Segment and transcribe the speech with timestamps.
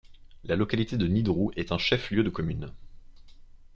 [0.45, 2.73] La localité de Nidrou est un chef-lieu de commune.